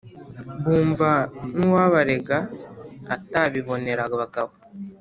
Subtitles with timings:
[0.63, 1.09] Bumva
[1.55, 2.37] n’uwabarega
[3.15, 4.51] Atabibonera abagabo